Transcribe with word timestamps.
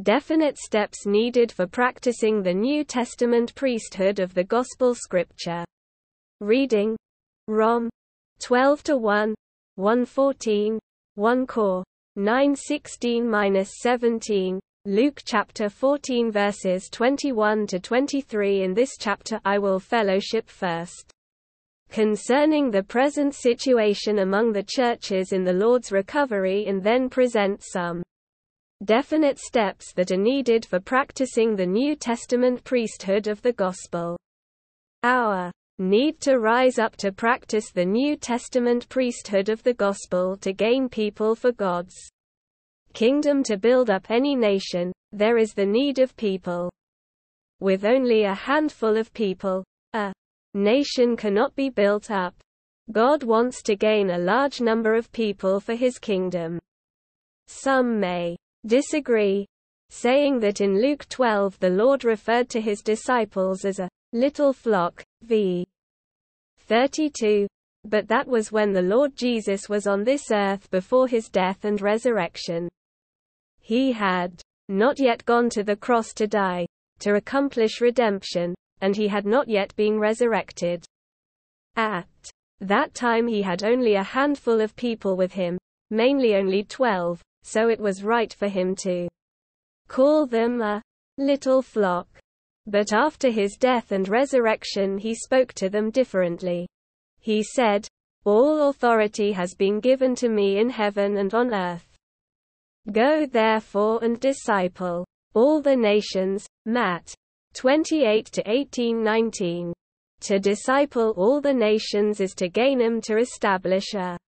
Definite 0.00 0.58
steps 0.58 1.06
needed 1.06 1.50
for 1.50 1.66
practicing 1.66 2.40
the 2.40 2.54
New 2.54 2.84
Testament 2.84 3.52
priesthood 3.56 4.20
of 4.20 4.32
the 4.32 4.44
Gospel 4.44 4.94
Scripture. 4.94 5.64
Reading. 6.40 6.96
Rom. 7.48 7.90
12 8.40 8.84
to 8.84 8.96
1, 8.96 9.34
114, 9.74 10.78
1 11.16 11.46
Cor. 11.48 11.82
9:16-17, 12.16 14.60
Luke 14.84 15.20
chapter 15.24 15.68
14 15.68 16.30
verses 16.30 16.88
21 16.90 17.66
to 17.66 17.80
23 17.80 18.62
In 18.62 18.74
this 18.74 18.96
chapter 18.98 19.40
I 19.44 19.58
will 19.58 19.80
fellowship 19.80 20.48
first. 20.48 21.10
Concerning 21.90 22.70
the 22.70 22.84
present 22.84 23.34
situation 23.34 24.20
among 24.20 24.52
the 24.52 24.62
churches 24.62 25.32
in 25.32 25.42
the 25.42 25.52
Lord's 25.52 25.90
recovery 25.90 26.66
and 26.66 26.84
then 26.84 27.10
present 27.10 27.64
some 27.64 28.04
definite 28.84 29.38
steps 29.38 29.92
that 29.94 30.10
are 30.10 30.16
needed 30.16 30.64
for 30.64 30.78
practicing 30.78 31.56
the 31.56 31.66
New 31.66 31.96
Testament 31.96 32.62
priesthood 32.64 33.26
of 33.26 33.42
the 33.42 33.52
gospel. 33.52 34.16
Our 35.02 35.50
need 35.78 36.20
to 36.20 36.38
rise 36.38 36.78
up 36.78 36.96
to 36.96 37.12
practice 37.12 37.70
the 37.70 37.84
New 37.84 38.16
Testament 38.16 38.88
priesthood 38.88 39.48
of 39.48 39.62
the 39.62 39.74
gospel 39.74 40.36
to 40.38 40.52
gain 40.52 40.88
people 40.88 41.34
for 41.34 41.52
God's 41.52 41.94
kingdom 42.94 43.42
to 43.44 43.56
build 43.56 43.90
up 43.90 44.10
any 44.10 44.34
nation, 44.34 44.92
there 45.12 45.38
is 45.38 45.54
the 45.54 45.66
need 45.66 45.98
of 45.98 46.16
people. 46.16 46.70
With 47.60 47.84
only 47.84 48.24
a 48.24 48.34
handful 48.34 48.96
of 48.96 49.12
people, 49.12 49.64
a 49.92 50.12
nation 50.54 51.16
cannot 51.16 51.54
be 51.54 51.70
built 51.70 52.10
up. 52.10 52.34
God 52.90 53.22
wants 53.22 53.62
to 53.64 53.76
gain 53.76 54.10
a 54.10 54.18
large 54.18 54.60
number 54.60 54.94
of 54.94 55.12
people 55.12 55.60
for 55.60 55.74
his 55.74 55.98
kingdom. 55.98 56.58
Some 57.46 58.00
may 58.00 58.36
disagree, 58.68 59.46
saying 59.90 60.38
that 60.40 60.60
in 60.60 60.80
Luke 60.80 61.08
12 61.08 61.58
the 61.58 61.70
Lord 61.70 62.04
referred 62.04 62.48
to 62.50 62.60
his 62.60 62.82
disciples 62.82 63.64
as 63.64 63.78
a 63.78 63.88
little 64.12 64.52
flock, 64.52 65.02
v. 65.22 65.66
32, 66.60 67.46
but 67.84 68.06
that 68.08 68.28
was 68.28 68.52
when 68.52 68.72
the 68.72 68.82
Lord 68.82 69.16
Jesus 69.16 69.68
was 69.68 69.86
on 69.86 70.04
this 70.04 70.30
earth 70.30 70.70
before 70.70 71.08
his 71.08 71.28
death 71.28 71.64
and 71.64 71.80
resurrection. 71.80 72.68
He 73.60 73.92
had 73.92 74.42
not 74.68 75.00
yet 75.00 75.24
gone 75.24 75.48
to 75.50 75.62
the 75.62 75.76
cross 75.76 76.12
to 76.14 76.26
die, 76.26 76.66
to 77.00 77.14
accomplish 77.14 77.80
redemption, 77.80 78.54
and 78.80 78.94
he 78.94 79.08
had 79.08 79.24
not 79.24 79.48
yet 79.48 79.74
been 79.76 79.98
resurrected. 79.98 80.84
At 81.76 82.08
that 82.60 82.92
time 82.92 83.26
he 83.26 83.40
had 83.42 83.62
only 83.62 83.94
a 83.94 84.02
handful 84.02 84.60
of 84.60 84.76
people 84.76 85.16
with 85.16 85.32
him, 85.32 85.58
mainly 85.90 86.34
only 86.34 86.64
twelve, 86.64 87.22
so 87.48 87.68
it 87.68 87.80
was 87.80 88.04
right 88.04 88.32
for 88.32 88.48
him 88.48 88.74
to 88.76 89.08
call 89.88 90.26
them 90.26 90.60
a 90.60 90.82
little 91.16 91.62
flock. 91.62 92.06
But 92.66 92.92
after 92.92 93.30
his 93.30 93.56
death 93.56 93.92
and 93.92 94.08
resurrection 94.08 94.98
he 94.98 95.14
spoke 95.14 95.54
to 95.54 95.70
them 95.70 95.90
differently. 95.90 96.68
He 97.20 97.42
said, 97.42 97.88
All 98.24 98.68
authority 98.68 99.32
has 99.32 99.54
been 99.54 99.80
given 99.80 100.14
to 100.16 100.28
me 100.28 100.58
in 100.58 100.68
heaven 100.68 101.16
and 101.16 101.32
on 101.32 101.54
earth. 101.54 101.86
Go 102.92 103.26
therefore 103.26 104.04
and 104.04 104.20
disciple 104.20 105.06
all 105.34 105.60
the 105.60 105.76
nations. 105.76 106.46
Matt 106.66 107.14
28 107.54 108.26
to 108.26 108.42
18 108.50 109.02
19. 109.02 109.72
To 110.20 110.38
disciple 110.38 111.14
all 111.16 111.40
the 111.40 111.54
nations 111.54 112.20
is 112.20 112.34
to 112.34 112.48
gain 112.48 112.78
them 112.78 113.00
to 113.02 113.18
establish 113.18 113.94
a 113.94 114.18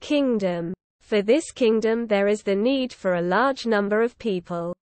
kingdom. 0.00 0.72
For 1.10 1.22
this 1.22 1.50
kingdom 1.50 2.06
there 2.06 2.28
is 2.28 2.44
the 2.44 2.54
need 2.54 2.92
for 2.92 3.14
a 3.14 3.20
large 3.20 3.66
number 3.66 4.00
of 4.00 4.16
people. 4.16 4.72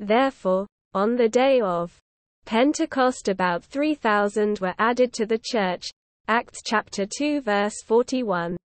Therefore, 0.00 0.66
on 0.92 1.14
the 1.14 1.28
day 1.28 1.60
of 1.60 1.96
Pentecost 2.46 3.28
about 3.28 3.62
3,000 3.62 4.58
were 4.58 4.74
added 4.80 5.12
to 5.12 5.24
the 5.24 5.38
church, 5.38 5.86
Acts 6.26 6.58
chapter 6.64 7.06
2 7.06 7.42
verse 7.42 7.80
41. 7.84 8.56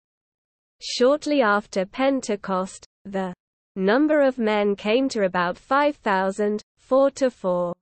Shortly 0.81 1.44
after 1.44 1.85
Pentecost, 1.85 2.84
the 3.05 3.31
number 3.75 4.22
of 4.22 4.39
men 4.39 4.75
came 4.75 5.07
to 5.09 5.25
about 5.25 5.59
5,000, 5.59 6.63
4 6.78 7.11
to 7.11 7.29
4. 7.29 7.75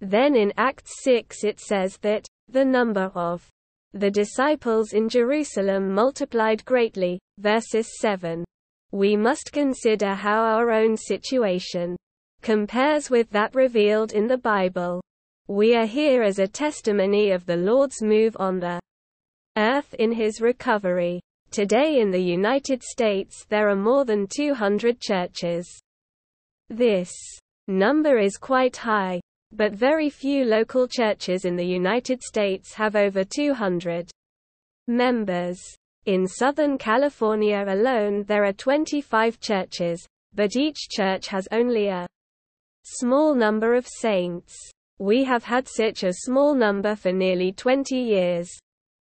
Then 0.00 0.34
in 0.34 0.52
Acts 0.56 1.04
6 1.04 1.44
it 1.44 1.60
says 1.60 1.98
that, 1.98 2.26
the 2.48 2.64
number 2.64 3.12
of 3.14 3.48
the 3.92 4.10
disciples 4.10 4.92
in 4.92 5.08
Jerusalem 5.08 5.92
multiplied 5.92 6.64
greatly. 6.64 7.18
Verses 7.38 7.98
7. 8.00 8.44
We 8.92 9.16
must 9.16 9.52
consider 9.52 10.14
how 10.14 10.42
our 10.42 10.70
own 10.70 10.96
situation 10.96 11.96
compares 12.42 13.10
with 13.10 13.30
that 13.30 13.54
revealed 13.54 14.12
in 14.12 14.26
the 14.26 14.38
Bible. 14.38 15.00
We 15.46 15.74
are 15.74 15.86
here 15.86 16.22
as 16.22 16.38
a 16.38 16.46
testimony 16.46 17.30
of 17.30 17.46
the 17.46 17.56
Lord's 17.56 18.02
move 18.02 18.36
on 18.38 18.60
the 18.60 18.80
earth 19.56 19.94
in 19.94 20.12
his 20.12 20.40
recovery. 20.40 21.20
Today 21.50 22.00
in 22.00 22.10
the 22.10 22.22
United 22.22 22.82
States 22.82 23.46
there 23.48 23.68
are 23.70 23.76
more 23.76 24.04
than 24.04 24.26
200 24.26 25.00
churches. 25.00 25.66
This 26.68 27.12
number 27.66 28.18
is 28.18 28.36
quite 28.36 28.76
high, 28.76 29.20
but 29.52 29.72
very 29.72 30.10
few 30.10 30.44
local 30.44 30.86
churches 30.86 31.44
in 31.44 31.56
the 31.56 31.66
United 31.66 32.22
States 32.22 32.74
have 32.74 32.94
over 32.94 33.24
200 33.24 34.10
members. 34.86 35.58
In 36.06 36.26
Southern 36.26 36.78
California 36.78 37.64
alone 37.66 38.24
there 38.24 38.44
are 38.44 38.52
25 38.52 39.40
churches, 39.40 40.06
but 40.34 40.56
each 40.56 40.88
church 40.90 41.28
has 41.28 41.48
only 41.50 41.88
a 41.88 42.06
small 42.82 43.34
number 43.34 43.74
of 43.74 43.86
saints. 43.86 44.54
We 44.98 45.24
have 45.24 45.44
had 45.44 45.68
such 45.68 46.02
a 46.02 46.12
small 46.12 46.54
number 46.54 46.96
for 46.96 47.12
nearly 47.12 47.52
20 47.52 47.96
years. 47.96 48.50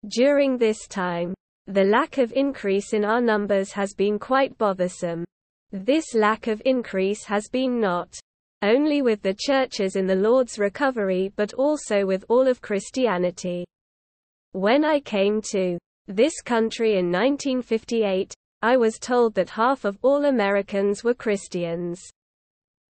During 0.09 0.57
this 0.57 0.87
time, 0.87 1.33
the 1.65 1.83
lack 1.83 2.17
of 2.17 2.31
increase 2.33 2.93
in 2.93 3.03
our 3.03 3.21
numbers 3.21 3.71
has 3.71 3.93
been 3.93 4.19
quite 4.19 4.57
bothersome. 4.57 5.25
This 5.71 6.13
lack 6.13 6.47
of 6.47 6.61
increase 6.65 7.25
has 7.25 7.49
been 7.49 7.79
not 7.79 8.17
only 8.67 9.01
with 9.01 9.21
the 9.21 9.33
churches 9.33 9.95
in 9.95 10.05
the 10.05 10.15
Lord's 10.15 10.59
recovery 10.59 11.31
but 11.35 11.53
also 11.53 12.05
with 12.05 12.25
all 12.27 12.47
of 12.47 12.61
Christianity. 12.61 13.65
When 14.51 14.83
I 14.83 14.99
came 14.99 15.41
to 15.53 15.77
this 16.07 16.41
country 16.41 16.97
in 16.97 17.11
1958, 17.11 18.33
I 18.61 18.75
was 18.75 18.99
told 18.99 19.35
that 19.35 19.49
half 19.51 19.85
of 19.85 19.97
all 20.01 20.25
Americans 20.25 21.03
were 21.03 21.13
Christians. 21.13 22.01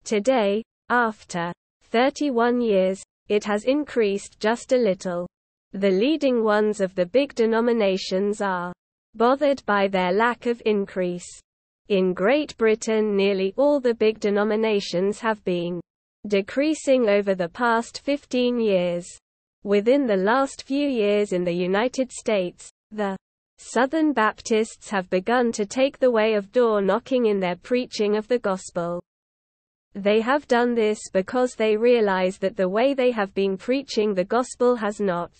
Today, 0.03 0.63
after 0.89 1.51
31 1.83 2.61
years, 2.61 3.03
it 3.27 3.43
has 3.43 3.65
increased 3.65 4.39
just 4.39 4.71
a 4.71 4.77
little. 4.77 5.27
The 5.73 5.91
leading 5.91 6.43
ones 6.43 6.81
of 6.81 6.95
the 6.95 7.05
big 7.05 7.35
denominations 7.35 8.41
are 8.41 8.73
bothered 9.15 9.63
by 9.65 9.87
their 9.87 10.11
lack 10.11 10.45
of 10.45 10.61
increase. 10.65 11.27
In 11.89 12.13
Great 12.13 12.55
Britain 12.55 13.15
nearly 13.15 13.51
all 13.57 13.79
the 13.79 13.95
big 13.95 14.19
denominations 14.19 15.19
have 15.21 15.43
been 15.43 15.81
decreasing 16.27 17.09
over 17.09 17.33
the 17.33 17.49
past 17.49 18.01
15 18.01 18.59
years. 18.59 19.07
Within 19.63 20.05
the 20.05 20.15
last 20.15 20.67
few 20.67 20.87
years 20.87 21.33
in 21.33 21.43
the 21.43 21.51
United 21.51 22.11
States, 22.11 22.69
the 22.91 23.17
Southern 23.57 24.13
Baptists 24.13 24.91
have 24.91 25.09
begun 25.09 25.51
to 25.53 25.65
take 25.65 25.97
the 25.97 26.11
way 26.11 26.35
of 26.35 26.51
door 26.51 26.79
knocking 26.79 27.25
in 27.25 27.39
their 27.39 27.55
preaching 27.55 28.15
of 28.15 28.27
the 28.27 28.37
gospel. 28.37 29.01
They 29.95 30.21
have 30.21 30.47
done 30.47 30.75
this 30.75 30.99
because 31.11 31.55
they 31.55 31.75
realize 31.75 32.37
that 32.37 32.55
the 32.55 32.69
way 32.69 32.93
they 32.93 33.09
have 33.09 33.33
been 33.33 33.57
preaching 33.57 34.13
the 34.13 34.25
gospel 34.25 34.75
has 34.75 34.99
not 34.99 35.31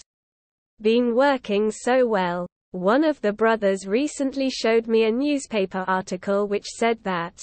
been 0.82 1.16
working 1.16 1.70
so 1.70 2.08
well. 2.08 2.48
One 2.72 3.04
of 3.04 3.20
the 3.22 3.34
brothers 3.34 3.88
recently 3.88 4.52
showed 4.52 4.88
me 4.88 5.06
a 5.06 5.12
newspaper 5.12 5.84
article 5.88 6.48
which 6.48 6.66
said 6.66 7.04
that 7.04 7.42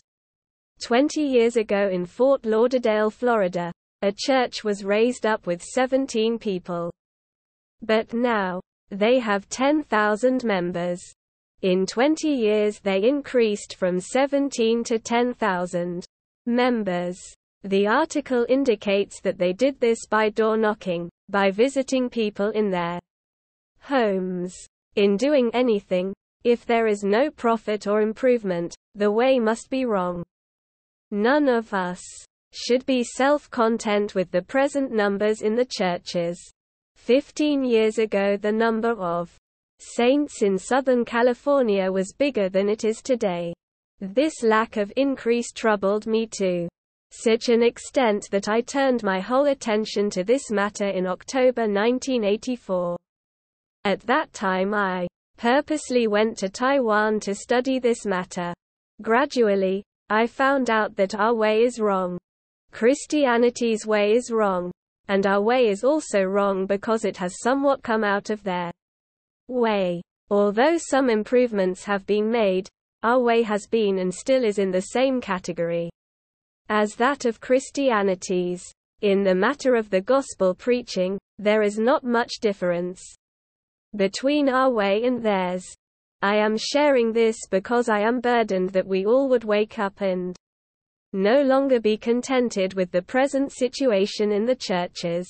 20 0.83 1.21
years 1.21 1.57
ago 1.57 1.89
in 1.89 2.07
Fort 2.07 2.47
Lauderdale, 2.47 3.11
Florida, 3.11 3.73
a 4.03 4.13
church 4.17 4.63
was 4.63 4.85
raised 4.85 5.27
up 5.27 5.47
with 5.47 5.63
17 5.63 6.39
people. 6.39 6.93
But 7.83 8.15
now, 8.15 8.61
they 8.91 9.19
have 9.19 9.49
10,000 9.49 10.45
members. 10.45 11.03
In 11.63 11.87
20 11.87 12.29
years 12.29 12.79
they 12.79 13.03
increased 13.03 13.75
from 13.75 13.99
17 13.99 14.85
to 14.85 14.99
10,000 15.01 16.05
members. 16.47 17.19
The 17.65 17.89
article 17.89 18.47
indicates 18.49 19.21
that 19.23 19.39
they 19.39 19.53
did 19.53 19.81
this 19.81 20.07
by 20.07 20.29
door 20.29 20.57
knocking, 20.57 21.11
by 21.29 21.51
visiting 21.51 22.09
people 22.09 22.51
in 22.51 22.71
their 22.71 23.01
homes. 23.81 24.55
In 24.97 25.19
doing 25.19 25.51
anything, 25.53 26.15
if 26.43 26.65
there 26.65 26.87
is 26.87 27.05
no 27.05 27.31
profit 27.31 27.87
or 27.87 28.01
improvement, 28.01 28.75
the 28.95 29.11
way 29.11 29.39
must 29.39 29.69
be 29.69 29.85
wrong. 29.85 30.25
None 31.11 31.49
of 31.49 31.75
us 31.75 32.03
should 32.53 32.87
be 32.87 33.05
self-content 33.05 34.15
with 34.15 34.31
the 34.31 34.41
present 34.41 34.91
numbers 34.91 35.43
in 35.43 35.55
the 35.55 35.67
churches. 35.67 36.41
Fifteen 36.95 37.63
years 37.63 37.99
ago 37.99 38.39
the 38.39 38.51
number 38.51 38.93
of 38.93 39.37
saints 39.79 40.41
in 40.41 40.57
Southern 40.57 41.05
California 41.05 41.93
was 41.93 42.15
bigger 42.17 42.49
than 42.49 42.71
it 42.71 42.83
is 42.83 43.03
today. 43.03 43.53
This 44.01 44.43
lack 44.43 44.79
of 44.79 44.91
increase 44.97 45.53
troubled 45.53 46.07
me 46.07 46.27
too. 46.27 46.69
such 47.11 47.49
an 47.49 47.63
extent 47.63 48.29
that 48.31 48.49
I 48.49 48.61
turned 48.61 49.03
my 49.03 49.21
whole 49.21 49.47
attention 49.47 50.11
to 50.11 50.25
this 50.25 50.51
matter 50.51 50.89
in 50.89 51.07
October 51.07 51.63
1984. 51.63 52.97
At 53.87 54.01
that 54.01 54.33
time 54.33 54.75
I 54.75 55.07
purposely 55.37 56.09
went 56.09 56.37
to 56.39 56.49
Taiwan 56.49 57.21
to 57.21 57.37
study 57.37 57.79
this 57.79 58.05
matter. 58.05 58.53
Gradually, 59.01 59.85
I 60.11 60.27
found 60.27 60.71
out 60.71 60.97
that 60.97 61.15
our 61.15 61.33
way 61.33 61.63
is 61.63 61.79
wrong. 61.79 62.19
Christianity's 62.73 63.87
way 63.87 64.15
is 64.15 64.33
wrong. 64.33 64.73
And 65.07 65.25
our 65.25 65.41
way 65.41 65.69
is 65.69 65.85
also 65.85 66.25
wrong 66.25 66.67
because 66.67 67.05
it 67.05 67.17
has 67.19 67.41
somewhat 67.41 67.85
come 67.85 68.03
out 68.03 68.29
of 68.29 68.43
their 68.43 68.73
way. 69.47 70.03
Although 70.31 70.79
some 70.79 71.09
improvements 71.09 71.85
have 71.85 72.05
been 72.07 72.29
made, 72.29 72.69
our 73.05 73.21
way 73.21 73.43
has 73.43 73.69
been 73.69 74.01
and 74.01 74.13
still 74.13 74.43
is 74.43 74.59
in 74.59 74.73
the 74.73 74.89
same 74.97 75.21
category 75.21 75.91
as 76.69 76.97
that 76.97 77.25
of 77.25 77.41
Christianity's. 77.41 78.65
In 79.03 79.23
the 79.23 79.37
matter 79.37 79.77
of 79.77 79.91
the 79.91 80.01
gospel 80.01 80.57
preaching, 80.57 81.21
there 81.39 81.63
is 81.63 81.79
not 81.79 82.03
much 82.03 82.41
difference 82.41 83.01
between 83.97 84.49
our 84.49 84.71
way 84.71 85.05
and 85.05 85.23
theirs. 85.23 85.65
I 86.23 86.37
am 86.37 86.57
sharing 86.57 87.13
this 87.13 87.37
because 87.51 87.89
I 87.89 88.01
am 88.01 88.21
burdened 88.21 88.71
that 88.71 88.87
we 88.87 89.05
all 89.05 89.29
would 89.29 89.45
wake 89.45 89.79
up 89.79 90.01
and 90.01 90.37
no 91.13 91.43
longer 91.43 91.81
be 91.81 91.97
contented 91.97 92.75
with 92.75 92.91
the 92.91 93.03
present 93.03 93.53
situation 93.53 94.33
in 94.33 94.45
the 94.45 94.57
churches. 94.57 95.27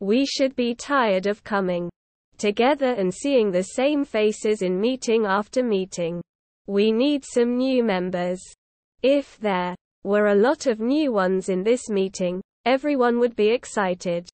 We 0.00 0.24
should 0.24 0.56
be 0.56 0.74
tired 0.74 1.26
of 1.26 1.44
coming 1.44 1.90
together 2.38 2.92
and 2.92 3.12
seeing 3.12 3.50
the 3.50 3.62
same 3.62 4.04
faces 4.04 4.62
in 4.62 4.80
meeting 4.80 5.26
after 5.26 5.62
meeting. 5.62 6.22
We 6.66 6.90
need 6.90 7.24
some 7.24 7.56
new 7.56 7.84
members. 7.84 8.40
If 9.02 9.38
there 9.38 9.74
were 10.04 10.28
a 10.28 10.34
lot 10.34 10.66
of 10.66 10.80
new 10.80 11.12
ones 11.12 11.48
in 11.48 11.62
this 11.62 11.90
meeting, 11.90 12.40
everyone 12.64 13.18
would 13.18 13.36
be 13.36 13.50
excited. 13.50 14.28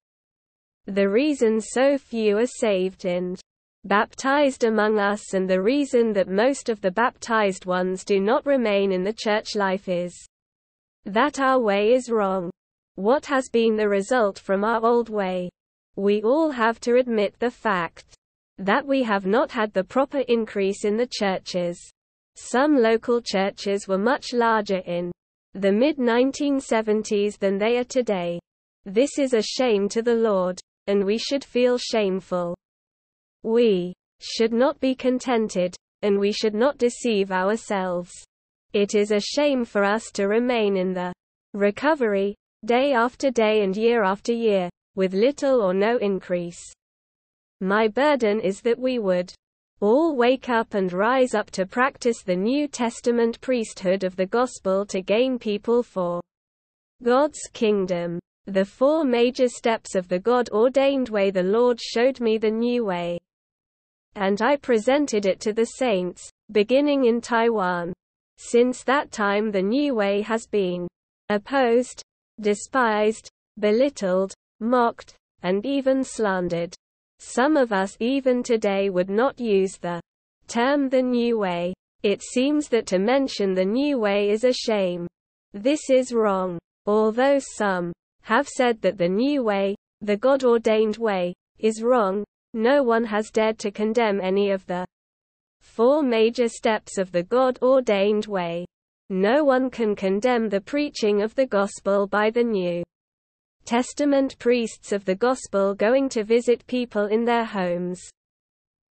The 0.85 1.09
reason 1.09 1.59
so 1.59 1.97
few 1.97 2.37
are 2.37 2.45
saved 2.45 3.05
and 3.05 3.37
baptized 3.87 4.65
among 4.65 4.99
us 4.99 5.33
and 5.33 5.49
the 5.49 5.61
reason 5.61 6.11
that 6.13 6.27
most 6.27 6.67
of 6.67 6.81
the 6.81 6.91
baptized 6.91 7.65
ones 7.65 8.03
do 8.03 8.19
not 8.19 8.45
remain 8.45 8.91
in 8.91 9.03
the 9.03 9.13
church 9.13 9.55
life 9.55 9.87
is 9.87 10.13
that 11.05 11.39
our 11.39 11.59
way 11.59 11.93
is 11.93 12.09
wrong. 12.09 12.51
What 12.95 13.25
has 13.27 13.47
been 13.47 13.77
the 13.77 13.87
result 13.87 14.37
from 14.37 14.65
our 14.65 14.85
old 14.85 15.07
way? 15.07 15.49
We 15.95 16.21
all 16.21 16.51
have 16.51 16.81
to 16.81 16.97
admit 16.97 17.39
the 17.39 17.51
fact 17.51 18.13
that 18.57 18.85
we 18.85 19.03
have 19.03 19.25
not 19.25 19.51
had 19.51 19.71
the 19.71 19.83
proper 19.83 20.19
increase 20.27 20.83
in 20.83 20.97
the 20.97 21.07
churches. 21.07 21.79
Some 22.35 22.75
local 22.75 23.21
churches 23.21 23.87
were 23.87 23.97
much 23.97 24.33
larger 24.33 24.79
in 24.79 25.11
the 25.53 25.71
mid 25.71 25.97
1970s 25.97 27.37
than 27.37 27.57
they 27.57 27.77
are 27.77 27.85
today. 27.85 28.39
This 28.85 29.17
is 29.17 29.33
a 29.33 29.41
shame 29.41 29.87
to 29.89 30.01
the 30.01 30.15
Lord, 30.15 30.59
and 30.87 31.05
we 31.05 31.17
should 31.17 31.45
feel 31.45 31.77
shameful. 31.77 32.56
We 33.43 33.93
should 34.19 34.51
not 34.51 34.79
be 34.79 34.95
contented, 34.95 35.75
and 36.01 36.19
we 36.19 36.31
should 36.31 36.53
not 36.53 36.77
deceive 36.77 37.31
ourselves. 37.31 38.11
It 38.73 38.95
is 38.95 39.11
a 39.11 39.19
shame 39.19 39.63
for 39.65 39.83
us 39.83 40.11
to 40.11 40.27
remain 40.27 40.75
in 40.75 40.93
the 40.93 41.13
recovery, 41.53 42.35
day 42.65 42.93
after 42.93 43.31
day 43.31 43.63
and 43.63 43.75
year 43.75 44.03
after 44.03 44.33
year, 44.33 44.69
with 44.95 45.13
little 45.13 45.61
or 45.61 45.73
no 45.73 45.97
increase. 45.97 46.61
My 47.61 47.87
burden 47.87 48.39
is 48.39 48.61
that 48.61 48.77
we 48.77 48.99
would 48.99 49.33
all 49.79 50.15
wake 50.15 50.49
up 50.49 50.73
and 50.73 50.91
rise 50.91 51.33
up 51.33 51.51
to 51.51 51.65
practice 51.65 52.23
the 52.23 52.35
New 52.35 52.67
Testament 52.67 53.39
priesthood 53.41 54.03
of 54.03 54.15
the 54.15 54.25
gospel 54.25 54.85
to 54.87 55.01
gain 55.01 55.37
people 55.37 55.83
for 55.83 56.19
God's 57.03 57.39
kingdom. 57.53 58.19
The 58.47 58.65
four 58.65 59.03
major 59.03 59.47
steps 59.47 59.93
of 59.93 60.07
the 60.07 60.19
God 60.19 60.49
ordained 60.49 61.09
way 61.09 61.29
the 61.29 61.43
Lord 61.43 61.79
showed 61.79 62.19
me 62.19 62.37
the 62.37 62.49
new 62.49 62.85
way. 62.85 63.19
And 64.19 64.41
I 64.41 64.55
presented 64.55 65.27
it 65.27 65.39
to 65.41 65.53
the 65.53 65.65
saints, 65.65 66.27
beginning 66.51 67.05
in 67.05 67.21
Taiwan. 67.21 67.93
Since 68.39 68.83
that 68.85 69.11
time, 69.11 69.51
the 69.51 69.61
new 69.61 69.93
way 69.93 70.21
has 70.23 70.47
been 70.47 70.87
opposed, 71.29 72.01
despised, 72.41 73.29
belittled, 73.59 74.33
mocked, 74.59 75.13
and 75.43 75.63
even 75.67 76.03
slandered. 76.03 76.73
Some 77.19 77.55
of 77.55 77.71
us 77.71 77.95
even 77.99 78.41
today 78.41 78.89
would 78.89 79.07
not 79.07 79.39
use 79.39 79.77
the 79.77 80.01
term 80.47 80.89
the 80.89 81.03
new 81.03 81.37
way. 81.37 81.75
It 82.01 82.23
seems 82.23 82.69
that 82.69 82.87
to 82.87 82.97
mention 82.97 83.53
the 83.53 83.65
new 83.65 83.99
way 83.99 84.31
is 84.31 84.43
a 84.43 84.51
shame. 84.51 85.05
This 85.53 85.91
is 85.91 86.11
wrong. 86.11 86.57
Although 86.87 87.37
some 87.37 87.93
have 88.21 88.47
said 88.47 88.81
that 88.81 88.97
the 88.97 89.09
new 89.09 89.43
way, 89.43 89.75
the 90.01 90.17
God 90.17 90.43
ordained 90.43 90.97
way, 90.97 91.35
is 91.59 91.83
wrong, 91.83 92.23
no 92.57 92.81
one 92.81 93.05
has 93.05 93.29
dared 93.29 93.59
to 93.59 93.71
condemn 93.71 94.19
any 94.19 94.49
of 94.49 94.65
the 94.65 94.85
four 95.61 96.01
major 96.01 96.49
steps 96.49 96.97
of 96.97 97.11
the 97.11 97.21
God 97.23 97.59
ordained 97.61 98.25
way. 98.25 98.65
No 99.09 99.43
one 99.43 99.69
can 99.69 99.95
condemn 99.95 100.49
the 100.49 100.59
preaching 100.59 101.21
of 101.21 101.35
the 101.35 101.45
gospel 101.45 102.07
by 102.07 102.31
the 102.31 102.43
New 102.43 102.83
Testament 103.63 104.39
priests 104.39 104.91
of 104.91 105.05
the 105.05 105.15
gospel 105.15 105.75
going 105.75 106.09
to 106.09 106.23
visit 106.23 106.65
people 106.67 107.05
in 107.05 107.23
their 107.23 107.45
homes. 107.45 108.01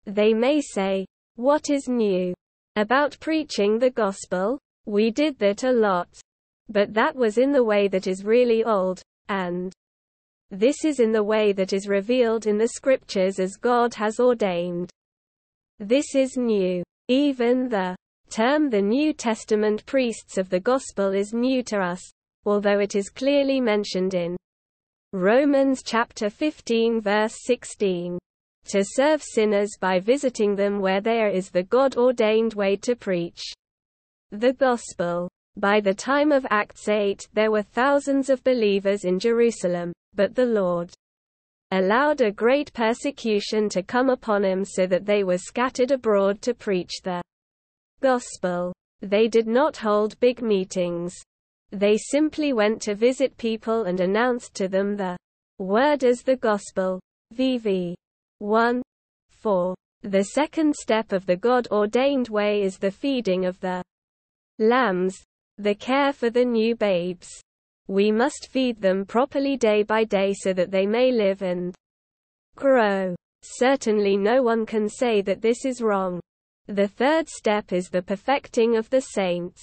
They 0.06 0.34
may 0.34 0.60
say, 0.60 1.06
What 1.36 1.70
is 1.70 1.88
new 1.88 2.34
about 2.76 3.16
preaching 3.20 3.78
the 3.78 3.90
gospel? 3.90 4.58
We 4.86 5.10
did 5.10 5.38
that 5.38 5.62
a 5.62 5.70
lot. 5.70 6.08
But 6.68 6.94
that 6.94 7.14
was 7.14 7.38
in 7.38 7.52
the 7.52 7.62
way 7.62 7.86
that 7.88 8.06
is 8.06 8.24
really 8.24 8.64
old, 8.64 9.02
and 9.28 9.72
this 10.52 10.84
is 10.84 11.00
in 11.00 11.12
the 11.12 11.24
way 11.24 11.52
that 11.54 11.72
is 11.72 11.88
revealed 11.88 12.46
in 12.46 12.58
the 12.58 12.68
scriptures 12.68 13.40
as 13.40 13.56
God 13.56 13.94
has 13.94 14.20
ordained. 14.20 14.90
This 15.78 16.14
is 16.14 16.36
new. 16.36 16.82
Even 17.08 17.70
the 17.70 17.96
term 18.28 18.68
the 18.68 18.82
New 18.82 19.14
Testament 19.14 19.86
priests 19.86 20.36
of 20.36 20.50
the 20.50 20.60
gospel 20.60 21.14
is 21.14 21.32
new 21.32 21.62
to 21.62 21.78
us, 21.78 22.02
although 22.44 22.80
it 22.80 22.94
is 22.94 23.08
clearly 23.08 23.62
mentioned 23.62 24.12
in 24.12 24.36
Romans 25.14 25.82
chapter 25.82 26.28
15 26.28 27.00
verse 27.00 27.34
16. 27.44 28.18
To 28.66 28.84
serve 28.84 29.22
sinners 29.22 29.70
by 29.80 30.00
visiting 30.00 30.54
them 30.54 30.80
where 30.80 31.00
there 31.00 31.28
is 31.28 31.48
the 31.48 31.62
God 31.62 31.96
ordained 31.96 32.52
way 32.52 32.76
to 32.76 32.94
preach 32.94 33.42
the 34.30 34.52
gospel. 34.52 35.30
By 35.56 35.80
the 35.80 35.94
time 35.94 36.30
of 36.30 36.46
Acts 36.50 36.88
8, 36.88 37.28
there 37.32 37.50
were 37.50 37.62
thousands 37.62 38.28
of 38.30 38.44
believers 38.44 39.04
in 39.04 39.18
Jerusalem, 39.18 39.92
but 40.14 40.34
the 40.34 40.46
Lord 40.46 40.92
allowed 41.70 42.20
a 42.20 42.30
great 42.30 42.72
persecution 42.72 43.68
to 43.70 43.82
come 43.82 44.10
upon 44.10 44.44
him 44.44 44.64
so 44.64 44.86
that 44.86 45.06
they 45.06 45.24
were 45.24 45.38
scattered 45.38 45.90
abroad 45.90 46.42
to 46.42 46.52
preach 46.52 47.00
the 47.02 47.22
gospel. 48.00 48.72
They 49.00 49.26
did 49.26 49.46
not 49.46 49.76
hold 49.76 50.20
big 50.20 50.42
meetings. 50.42 51.14
They 51.70 51.96
simply 51.96 52.52
went 52.52 52.82
to 52.82 52.94
visit 52.94 53.36
people 53.38 53.84
and 53.84 54.00
announced 54.00 54.54
to 54.56 54.68
them 54.68 54.96
the 54.96 55.16
word 55.58 56.04
as 56.04 56.22
the 56.22 56.36
gospel. 56.36 57.00
VV 57.34 57.94
1 58.40 58.82
4. 59.30 59.74
The 60.02 60.24
second 60.24 60.74
step 60.74 61.12
of 61.12 61.24
the 61.24 61.36
God 61.36 61.68
ordained 61.70 62.28
way 62.28 62.62
is 62.62 62.76
the 62.76 62.90
feeding 62.90 63.46
of 63.46 63.58
the 63.60 63.82
lambs, 64.58 65.24
the 65.56 65.74
care 65.74 66.12
for 66.12 66.28
the 66.28 66.44
new 66.44 66.76
babes. 66.76 67.28
We 67.88 68.12
must 68.12 68.48
feed 68.50 68.80
them 68.80 69.04
properly 69.04 69.56
day 69.56 69.82
by 69.82 70.04
day 70.04 70.32
so 70.34 70.52
that 70.52 70.70
they 70.70 70.86
may 70.86 71.10
live 71.10 71.42
and 71.42 71.74
grow. 72.56 73.14
Certainly 73.42 74.16
no 74.18 74.42
one 74.42 74.64
can 74.64 74.88
say 74.88 75.20
that 75.22 75.42
this 75.42 75.64
is 75.64 75.82
wrong. 75.82 76.20
The 76.68 76.86
third 76.86 77.28
step 77.28 77.72
is 77.72 77.88
the 77.88 78.02
perfecting 78.02 78.76
of 78.76 78.88
the 78.88 79.00
saints. 79.00 79.62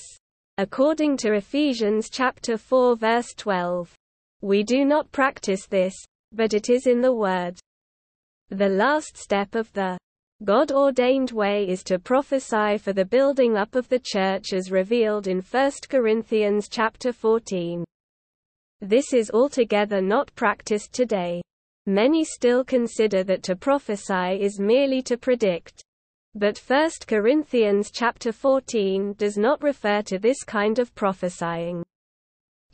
According 0.58 1.18
to 1.18 1.34
Ephesians 1.34 2.10
chapter 2.10 2.58
4 2.58 2.98
verse 2.98 3.34
12. 3.38 3.94
We 4.42 4.64
do 4.64 4.84
not 4.84 5.12
practice 5.12 5.66
this, 5.66 5.96
but 6.34 6.54
it 6.54 6.70
is 6.70 6.88
in 6.88 7.02
the 7.02 7.14
Word. 7.14 7.58
The 8.50 8.68
last 8.68 9.16
step 9.16 9.56
of 9.56 9.72
the 9.74 9.98
God 10.44 10.72
ordained 10.72 11.32
way 11.32 11.68
is 11.68 11.84
to 11.84 12.00
prophesy 12.00 12.78
for 12.78 12.94
the 12.94 13.06
building 13.06 13.58
up 13.58 13.76
of 13.76 13.88
the 13.90 14.00
church 14.00 14.54
as 14.54 14.72
revealed 14.72 15.28
in 15.28 15.42
1 15.42 15.72
Corinthians 15.90 16.68
chapter 16.70 17.14
14. 17.14 17.86
This 18.82 19.12
is 19.14 19.30
altogether 19.32 20.02
not 20.02 20.34
practiced 20.36 20.94
today. 20.94 21.42
Many 21.86 22.24
still 22.24 22.64
consider 22.64 23.26
that 23.26 23.44
to 23.44 23.58
prophesy 23.58 24.42
is 24.42 24.58
merely 24.58 25.02
to 25.02 25.18
predict. 25.18 25.84
But 26.34 26.58
1 26.58 26.92
Corinthians 27.06 27.92
chapter 27.92 28.32
14 28.32 29.16
does 29.18 29.38
not 29.38 29.62
refer 29.62 30.02
to 30.04 30.18
this 30.18 30.44
kind 30.44 30.80
of 30.80 30.96
prophesying. 30.96 31.84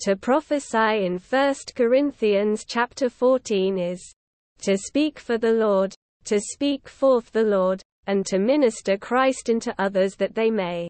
To 0.01 0.15
prophesy 0.15 1.05
in 1.05 1.17
1 1.17 1.55
Corinthians 1.75 2.65
chapter 2.65 3.09
14 3.09 3.79
is 3.79 4.13
to 4.61 4.77
speak 4.77 5.17
for 5.17 5.39
the 5.39 5.53
Lord, 5.53 5.95
to 6.25 6.39
speak 6.39 6.87
forth 6.87 7.31
the 7.31 7.45
Lord, 7.45 7.81
and 8.05 8.25
to 8.27 8.37
minister 8.37 8.97
Christ 8.97 9.49
into 9.49 9.73
others 9.79 10.15
that 10.17 10.35
they 10.35 10.51
may 10.51 10.87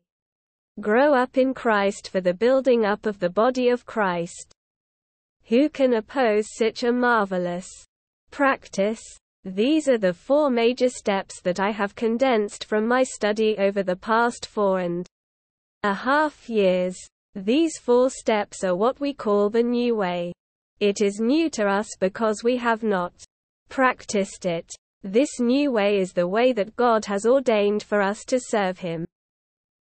grow 0.82 1.14
up 1.14 1.38
in 1.38 1.54
Christ 1.54 2.10
for 2.10 2.20
the 2.20 2.34
building 2.34 2.84
up 2.84 3.06
of 3.06 3.20
the 3.20 3.30
body 3.30 3.70
of 3.70 3.86
Christ. 3.86 4.55
Who 5.48 5.70
can 5.70 5.94
oppose 5.94 6.48
such 6.58 6.82
a 6.82 6.92
marvelous 6.92 7.68
practice? 8.32 9.04
These 9.44 9.88
are 9.88 10.00
the 10.00 10.14
four 10.14 10.50
major 10.50 10.90
steps 10.90 11.40
that 11.42 11.60
I 11.60 11.70
have 11.70 11.94
condensed 11.94 12.66
from 12.66 12.88
my 12.88 13.04
study 13.04 13.56
over 13.60 13.84
the 13.84 13.96
past 13.96 14.48
four 14.48 14.80
and 14.80 15.06
a 15.84 15.94
half 15.94 16.50
years. 16.50 16.98
These 17.36 17.78
four 17.78 18.10
steps 18.10 18.64
are 18.64 18.76
what 18.76 19.00
we 19.00 19.14
call 19.14 19.52
the 19.52 19.62
new 19.62 19.96
way. 19.96 20.34
It 20.80 21.00
is 21.00 21.20
new 21.20 21.52
to 21.52 21.68
us 21.68 21.90
because 22.00 22.44
we 22.44 22.58
have 22.58 22.82
not 22.82 23.14
practiced 23.70 24.48
it. 24.48 24.74
This 25.04 25.40
new 25.40 25.72
way 25.72 26.00
is 26.00 26.12
the 26.12 26.28
way 26.28 26.54
that 26.54 26.76
God 26.76 27.06
has 27.06 27.28
ordained 27.28 27.84
for 27.84 28.02
us 28.02 28.26
to 28.26 28.40
serve 28.40 28.80
Him. 28.80 29.06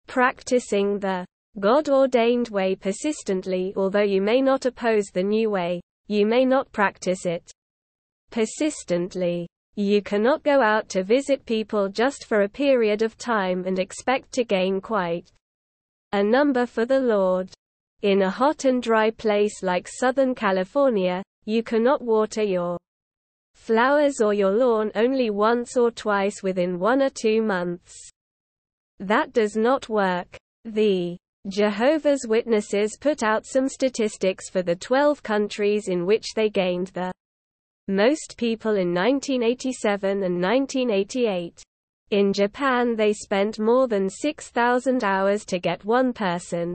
Practicing 0.05 0.99
the 0.99 1.25
God 1.59 1.87
ordained 1.87 2.49
way 2.49 2.75
persistently, 2.75 3.73
although 3.77 4.01
you 4.01 4.21
may 4.21 4.41
not 4.41 4.65
oppose 4.65 5.05
the 5.05 5.23
new 5.23 5.49
way, 5.49 5.81
you 6.07 6.25
may 6.25 6.43
not 6.43 6.71
practice 6.73 7.25
it 7.25 7.49
persistently. 8.29 9.47
You 9.75 10.01
cannot 10.01 10.43
go 10.43 10.61
out 10.61 10.89
to 10.89 11.03
visit 11.03 11.45
people 11.45 11.87
just 11.87 12.25
for 12.25 12.41
a 12.41 12.49
period 12.49 13.01
of 13.01 13.17
time 13.17 13.63
and 13.65 13.79
expect 13.79 14.31
to 14.33 14.43
gain 14.43 14.81
quite 14.81 15.31
a 16.11 16.21
number 16.21 16.65
for 16.65 16.85
the 16.85 16.99
Lord. 16.99 17.51
In 18.01 18.21
a 18.21 18.29
hot 18.29 18.65
and 18.65 18.83
dry 18.83 19.09
place 19.11 19.63
like 19.63 19.87
Southern 19.87 20.35
California, 20.35 21.23
you 21.45 21.63
cannot 21.63 22.01
water 22.01 22.43
your 22.43 22.77
flowers 23.53 24.21
or 24.21 24.33
your 24.33 24.51
lawn 24.51 24.91
only 24.95 25.29
once 25.29 25.77
or 25.77 25.89
twice 25.91 26.43
within 26.43 26.79
one 26.79 27.01
or 27.01 27.09
two 27.09 27.41
months. 27.41 27.93
That 28.99 29.33
does 29.33 29.55
not 29.55 29.89
work. 29.89 30.37
The 30.65 31.17
Jehovah's 31.47 32.25
Witnesses 32.27 32.97
put 32.99 33.21
out 33.21 33.45
some 33.45 33.69
statistics 33.69 34.49
for 34.49 34.63
the 34.63 34.75
12 34.75 35.21
countries 35.21 35.89
in 35.89 36.03
which 36.03 36.33
they 36.33 36.49
gained 36.49 36.87
the 36.87 37.11
most 37.87 38.35
people 38.35 38.71
in 38.71 38.95
1987 38.95 40.23
and 40.23 40.41
1988. 40.41 41.61
In 42.09 42.33
Japan 42.33 42.95
they 42.95 43.13
spent 43.13 43.59
more 43.59 43.87
than 43.87 44.09
6,000 44.09 45.03
hours 45.03 45.45
to 45.45 45.59
get 45.59 45.85
one 45.85 46.13
person. 46.13 46.73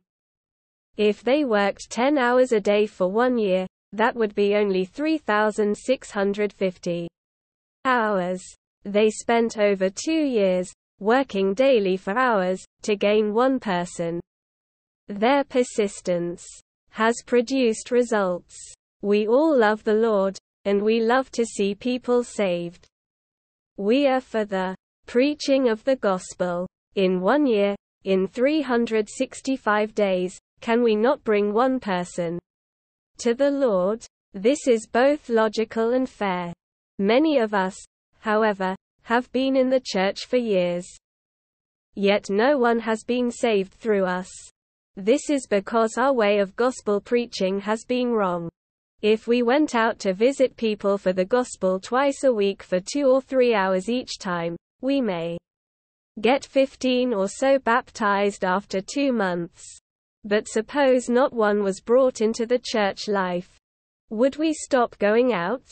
If 0.97 1.25
they 1.25 1.45
worked 1.45 1.91
10 1.91 2.17
hours 2.17 2.53
a 2.53 2.61
day 2.61 2.87
for 2.87 3.11
one 3.11 3.39
year, 3.39 3.67
that 3.93 4.15
would 4.15 4.37
be 4.37 4.55
only 4.55 4.85
3,650 4.85 7.09
hours. 7.85 8.41
They 8.85 9.11
spent 9.11 9.59
over 9.59 9.91
two 9.91 10.13
years, 10.13 10.73
working 11.01 11.55
daily 11.55 11.97
for 11.97 12.17
hours, 12.17 12.65
to 12.83 12.95
gain 12.95 13.35
one 13.35 13.59
person. 13.59 14.21
Their 15.11 15.43
persistence 15.43 16.47
has 16.91 17.17
produced 17.27 17.91
results. 17.91 18.57
We 19.03 19.27
all 19.27 19.59
love 19.59 19.83
the 19.83 19.95
Lord, 19.95 20.39
and 20.65 20.81
we 20.81 21.01
love 21.01 21.33
to 21.33 21.45
see 21.45 21.75
people 21.75 22.23
saved. 22.23 22.87
We 23.77 24.07
are 24.07 24.21
for 24.21 24.45
the 24.45 24.77
preaching 25.07 25.69
of 25.69 25.83
the 25.83 25.97
gospel. 25.97 26.69
In 26.95 27.21
one 27.21 27.45
year, 27.45 27.75
in 28.05 28.29
365 28.29 29.97
days, 29.97 30.39
can 30.61 30.81
we 30.81 30.95
not 30.95 31.25
bring 31.25 31.53
one 31.53 31.81
person 31.81 32.39
to 33.19 33.35
the 33.35 33.51
Lord? 33.51 34.07
This 34.33 34.69
is 34.69 34.87
both 34.87 35.29
logical 35.29 35.93
and 35.93 36.09
fair. 36.09 36.53
Many 37.01 37.39
of 37.39 37.53
us, 37.53 37.77
however, 38.21 38.77
have 39.03 39.33
been 39.33 39.57
in 39.57 39.71
the 39.71 39.83
church 39.85 40.27
for 40.27 40.37
years. 40.37 40.87
Yet 41.97 42.31
no 42.31 42.59
one 42.59 42.79
has 42.79 43.03
been 43.03 43.33
saved 43.33 43.75
through 43.75 44.05
us. 44.05 44.31
This 44.97 45.31
is 45.31 45.47
because 45.47 45.97
our 45.97 46.13
way 46.13 46.41
of 46.41 46.57
gospel 46.57 47.01
preaching 47.01 47.61
has 47.61 47.85
been 47.85 48.11
wrong. 48.11 48.49
If 49.03 49.27
we 49.27 49.43
went 49.43 49.75
out 49.75 49.99
to 50.01 50.13
visit 50.13 50.57
people 50.57 50.99
for 50.99 51.13
the 51.13 51.25
gospel 51.25 51.81
twice 51.81 52.25
a 52.25 52.33
week 52.33 52.63
for 52.63 52.81
two 52.81 53.07
or 53.07 53.23
three 53.23 53.55
hours 53.55 53.89
each 53.89 54.19
time, 54.19 54.57
we 54.81 55.01
may 55.01 55.39
get 56.21 56.45
15 56.45 57.15
or 57.15 57.29
so 57.29 57.59
baptized 57.59 58.45
after 58.45 58.81
two 58.81 59.13
months. 59.13 59.65
But 60.25 60.49
suppose 60.49 61.09
not 61.09 61.33
one 61.33 61.63
was 61.63 61.81
brought 61.81 62.21
into 62.21 62.45
the 62.45 62.61
church 62.63 63.09
life. 63.09 63.57
Would 64.11 64.37
we 64.37 64.53
stop 64.53 64.99
going 64.99 65.33
out? 65.33 65.63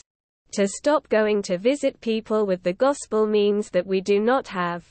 To 0.53 0.67
stop 0.67 1.07
going 1.09 1.43
to 1.43 1.59
visit 1.59 2.01
people 2.01 2.47
with 2.47 2.63
the 2.63 2.73
gospel 2.73 3.27
means 3.27 3.69
that 3.69 3.85
we 3.85 4.01
do 4.01 4.19
not 4.19 4.47
have 4.47 4.89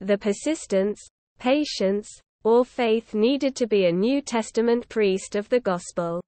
the 0.00 0.18
persistence, 0.18 1.00
patience, 1.38 2.08
or 2.44 2.64
faith 2.64 3.14
needed 3.14 3.54
to 3.56 3.66
be 3.66 3.86
a 3.86 3.92
New 3.92 4.20
Testament 4.20 4.88
priest 4.88 5.36
of 5.36 5.48
the 5.48 5.60
gospel. 5.60 6.22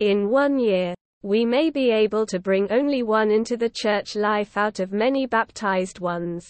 In 0.00 0.30
one 0.30 0.58
year, 0.58 0.94
we 1.22 1.44
may 1.44 1.70
be 1.70 1.90
able 1.90 2.24
to 2.26 2.38
bring 2.38 2.70
only 2.70 3.02
one 3.02 3.30
into 3.30 3.56
the 3.56 3.68
church 3.68 4.14
life 4.14 4.56
out 4.56 4.78
of 4.78 4.92
many 4.92 5.26
baptized 5.26 5.98
ones. 5.98 6.46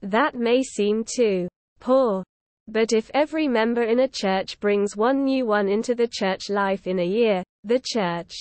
That 0.00 0.34
may 0.34 0.62
seem 0.62 1.04
too 1.04 1.48
poor. 1.80 2.22
But 2.68 2.92
if 2.92 3.10
every 3.12 3.46
member 3.48 3.82
in 3.82 4.00
a 4.00 4.08
church 4.08 4.58
brings 4.60 4.96
one 4.96 5.24
new 5.24 5.44
one 5.44 5.68
into 5.68 5.94
the 5.94 6.08
church 6.08 6.48
life 6.48 6.86
in 6.86 6.98
a 6.98 7.04
year, 7.04 7.42
the 7.62 7.80
church 7.84 8.32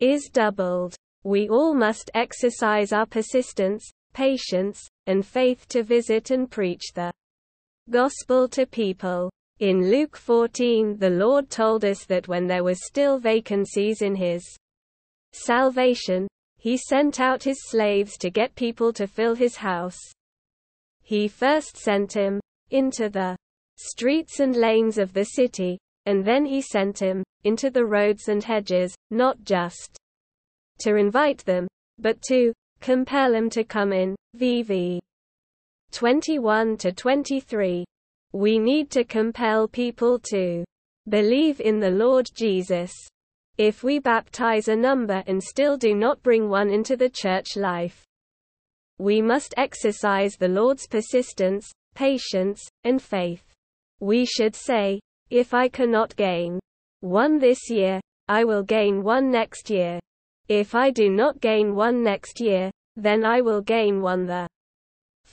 is 0.00 0.28
doubled. 0.32 0.96
We 1.24 1.48
all 1.48 1.74
must 1.74 2.10
exercise 2.14 2.92
our 2.92 3.06
persistence, 3.06 3.88
patience, 4.12 4.88
and 5.06 5.24
faith 5.24 5.68
to 5.68 5.82
visit 5.82 6.30
and 6.30 6.50
preach 6.50 6.92
the 6.94 7.12
gospel 7.90 8.48
to 8.48 8.66
people. 8.66 9.30
In 9.60 9.90
Luke 9.90 10.16
14 10.16 10.98
the 10.98 11.10
Lord 11.10 11.50
told 11.50 11.84
us 11.84 12.04
that 12.04 12.28
when 12.28 12.46
there 12.46 12.64
was 12.64 12.86
still 12.86 13.18
vacancies 13.18 14.02
in 14.02 14.14
his 14.14 14.44
salvation, 15.32 16.28
he 16.58 16.76
sent 16.76 17.20
out 17.20 17.42
his 17.42 17.58
slaves 17.68 18.16
to 18.18 18.30
get 18.30 18.54
people 18.54 18.92
to 18.92 19.06
fill 19.06 19.34
his 19.34 19.56
house. 19.56 19.98
He 21.02 21.28
first 21.28 21.76
sent 21.76 22.12
him 22.12 22.40
into 22.70 23.08
the 23.08 23.36
streets 23.76 24.40
and 24.40 24.54
lanes 24.54 24.98
of 24.98 25.12
the 25.12 25.24
city, 25.24 25.78
and 26.06 26.24
then 26.24 26.44
he 26.44 26.60
sent 26.60 26.98
him 26.98 27.22
into 27.44 27.70
the 27.70 27.84
roads 27.84 28.28
and 28.28 28.42
hedges, 28.44 28.94
not 29.10 29.42
just 29.44 29.96
to 30.80 30.96
invite 30.96 31.44
them, 31.44 31.66
but 31.98 32.20
to 32.22 32.52
compel 32.80 33.32
them 33.32 33.48
to 33.50 33.64
come 33.64 33.92
in. 33.92 34.14
VV 34.36 34.98
21 35.92 36.76
to 36.78 36.92
23. 36.92 37.84
We 38.32 38.58
need 38.58 38.90
to 38.90 39.04
compel 39.04 39.68
people 39.68 40.18
to 40.30 40.64
believe 41.08 41.60
in 41.60 41.80
the 41.80 41.90
Lord 41.90 42.28
Jesus. 42.36 42.92
If 43.56 43.82
we 43.82 43.98
baptize 43.98 44.68
a 44.68 44.76
number 44.76 45.24
and 45.26 45.42
still 45.42 45.76
do 45.76 45.94
not 45.94 46.22
bring 46.22 46.48
one 46.48 46.70
into 46.70 46.96
the 46.96 47.08
church 47.08 47.56
life, 47.56 48.04
we 48.98 49.22
must 49.22 49.54
exercise 49.56 50.36
the 50.36 50.48
Lord's 50.48 50.86
persistence, 50.86 51.70
patience, 51.94 52.68
and 52.84 53.00
faith. 53.00 53.42
We 54.00 54.26
should 54.26 54.54
say, 54.54 55.00
if 55.30 55.54
I 55.54 55.68
cannot 55.68 56.14
gain 56.16 56.60
one 57.00 57.38
this 57.38 57.70
year, 57.70 58.00
I 58.28 58.44
will 58.44 58.62
gain 58.62 59.02
one 59.02 59.30
next 59.30 59.70
year. 59.70 59.98
If 60.48 60.74
I 60.74 60.90
do 60.90 61.08
not 61.08 61.40
gain 61.40 61.74
one 61.74 62.02
next 62.02 62.40
year, 62.40 62.70
then 62.96 63.24
I 63.24 63.40
will 63.40 63.60
gain 63.60 64.00
one 64.02 64.26
the 64.26 64.48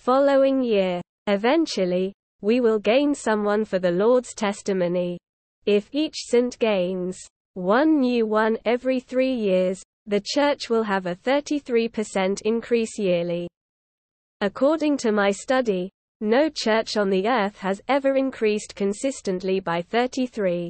following 0.05 0.61
year. 0.61 1.01
Eventually, 1.25 2.13
we 2.41 2.59
will 2.59 2.77
gain 2.77 3.15
someone 3.15 3.65
for 3.65 3.79
the 3.79 3.89
Lord's 3.89 4.35
testimony. 4.35 5.17
If 5.65 5.89
each 5.91 6.13
saint 6.27 6.59
gains 6.59 7.17
one 7.55 8.01
new 8.01 8.27
one 8.27 8.59
every 8.65 8.99
three 8.99 9.33
years, 9.33 9.81
the 10.05 10.21
church 10.23 10.69
will 10.69 10.83
have 10.83 11.07
a 11.07 11.15
33% 11.15 12.41
increase 12.43 12.99
yearly. 12.99 13.49
According 14.41 14.97
to 14.97 15.11
my 15.11 15.31
study, 15.31 15.89
no 16.21 16.49
church 16.53 16.97
on 16.97 17.09
the 17.09 17.27
earth 17.27 17.57
has 17.57 17.81
ever 17.87 18.15
increased 18.15 18.75
consistently 18.75 19.59
by 19.59 19.81
33% 19.81 20.69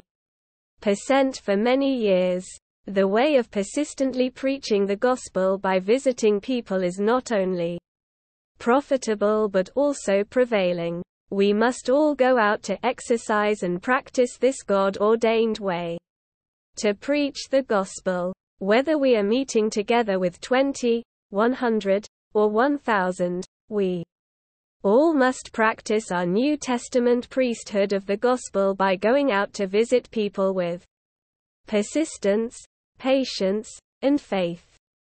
for 1.42 1.58
many 1.58 1.94
years. 1.94 2.46
The 2.86 3.06
way 3.06 3.36
of 3.36 3.50
persistently 3.50 4.30
preaching 4.30 4.86
the 4.86 4.96
gospel 4.96 5.58
by 5.58 5.78
visiting 5.78 6.40
people 6.40 6.82
is 6.82 6.98
not 6.98 7.32
only 7.32 7.78
profitable 8.58 9.48
but 9.48 9.70
also 9.74 10.24
prevailing. 10.24 11.02
We 11.30 11.52
must 11.52 11.90
all 11.90 12.14
go 12.14 12.38
out 12.38 12.62
to 12.64 12.86
exercise 12.86 13.62
and 13.62 13.82
practice 13.82 14.36
this 14.38 14.62
God 14.62 14.96
ordained 14.98 15.58
way 15.58 15.98
to 16.76 16.94
preach 16.94 17.48
the 17.50 17.62
gospel. 17.62 18.32
Whether 18.58 18.96
we 18.98 19.16
are 19.16 19.22
meeting 19.22 19.68
together 19.70 20.18
with 20.18 20.40
20, 20.40 21.02
100, 21.30 22.06
or 22.34 22.48
1000, 22.48 23.44
we 23.68 24.04
all 24.82 25.12
must 25.12 25.50
practice 25.52 26.12
our 26.12 26.24
New 26.24 26.56
Testament 26.56 27.28
priesthood 27.28 27.92
of 27.92 28.06
the 28.06 28.16
gospel 28.16 28.74
by 28.74 28.94
going 28.94 29.32
out 29.32 29.52
to 29.54 29.66
visit 29.66 30.10
people 30.10 30.54
with 30.54 30.84
persistence, 31.66 32.56
patience, 32.98 33.68
and 34.02 34.20
faith. 34.20 34.64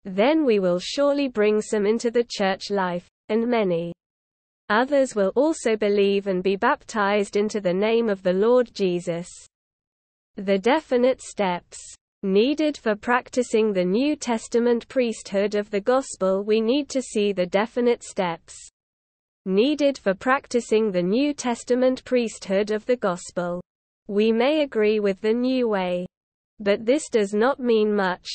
Then 0.05 0.47
we 0.47 0.59
will 0.59 0.79
surely 0.79 1.29
bring 1.29 1.61
some 1.61 1.85
into 1.85 2.11
the 2.11 2.25
church 2.29 2.71
life, 2.71 3.07
and 3.29 3.47
many 3.47 3.93
others 4.69 5.15
will 5.15 5.33
also 5.35 5.77
believe 5.77 6.27
and 6.27 6.43
be 6.43 6.57
baptized 6.57 7.37
into 7.37 7.61
the 7.61 7.73
name 7.73 8.09
of 8.09 8.23
the 8.23 8.33
Lord 8.33 8.71
Jesus. 8.75 9.29
The 10.37 10.59
definite 10.59 11.21
steps 11.21 11.79
needed 12.23 12.77
for 12.77 12.95
practicing 12.95 13.73
the 13.73 13.85
New 13.85 14.17
Testament 14.17 14.89
priesthood 14.89 15.55
of 15.55 15.71
the 15.71 15.81
Gospel 15.81 16.43
we 16.43 16.61
need 16.61 16.89
to 16.91 17.01
see 17.01 17.33
the 17.33 17.47
definite 17.47 18.03
steps 18.03 18.57
needed 19.47 19.97
for 19.97 20.15
practicing 20.15 20.91
the 20.91 21.03
New 21.03 21.33
Testament 21.33 22.05
priesthood 22.05 22.71
of 22.71 22.85
the 22.87 22.97
Gospel. 22.97 23.63
We 24.07 24.33
may 24.33 24.63
agree 24.63 25.01
with 25.01 25.21
the 25.21 25.33
new 25.33 25.69
way. 25.69 26.07
But 26.61 26.85
this 26.85 27.09
does 27.09 27.33
not 27.33 27.61
mean 27.61 27.95
much. 27.95 28.29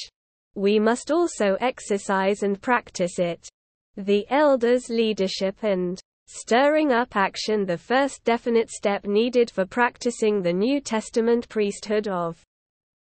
We 0.55 0.79
must 0.79 1.11
also 1.11 1.57
exercise 1.59 2.41
and 2.41 2.61
practice 2.61 3.19
it. 3.19 3.47
The 3.95 4.25
elders' 4.31 4.89
leadership 4.89 5.63
and 5.63 5.99
stirring 6.25 6.91
up 6.91 7.15
action 7.15 7.65
the 7.65 7.77
first 7.77 8.23
definite 8.23 8.69
step 8.71 9.05
needed 9.05 9.51
for 9.51 9.65
practicing 9.65 10.41
the 10.41 10.53
New 10.53 10.81
Testament 10.81 11.47
priesthood 11.47 12.07
of 12.07 12.41